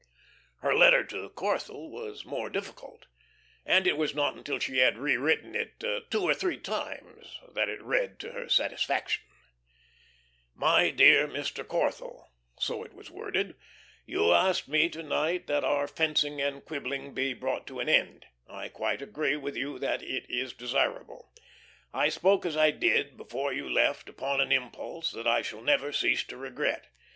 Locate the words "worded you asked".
13.11-14.67